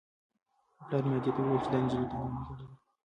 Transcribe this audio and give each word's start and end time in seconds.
پلار 0.85 1.03
مې 1.09 1.15
ادې 1.19 1.31
ته 1.35 1.39
وویل 1.41 1.61
چې 1.63 1.69
دا 1.71 1.77
نجلۍ 1.83 2.05
تا 2.11 2.15
لېونۍ 2.19 2.43
کړې 2.47 2.55
ده. 2.59 2.65